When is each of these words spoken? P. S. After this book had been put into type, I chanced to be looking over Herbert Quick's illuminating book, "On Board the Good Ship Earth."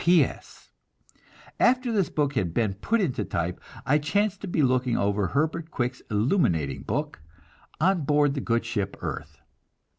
P. 0.03 0.23
S. 0.23 0.71
After 1.59 1.91
this 1.91 2.09
book 2.09 2.33
had 2.33 2.55
been 2.55 2.73
put 2.73 3.01
into 3.01 3.23
type, 3.23 3.61
I 3.85 3.99
chanced 3.99 4.41
to 4.41 4.47
be 4.47 4.63
looking 4.63 4.97
over 4.97 5.27
Herbert 5.27 5.69
Quick's 5.69 6.01
illuminating 6.09 6.81
book, 6.81 7.21
"On 7.79 8.01
Board 8.01 8.33
the 8.33 8.41
Good 8.41 8.65
Ship 8.65 8.97
Earth." 9.01 9.41